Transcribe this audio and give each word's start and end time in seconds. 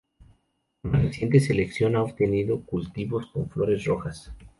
Una 0.81 0.97
reciente 0.99 1.39
selección 1.39 1.95
ha 1.95 2.01
obtenido 2.01 2.61
cultivos 2.63 3.27
con 3.31 3.47
flores 3.51 3.85
rojas. 3.85 4.31